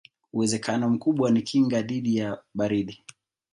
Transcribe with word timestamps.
Uwezekano 0.33 0.89
mkubwa 0.89 1.31
ni 1.31 1.41
kinga 1.41 1.81
dhidi 1.81 2.17
ya 2.17 2.41
baridi. 2.53 3.03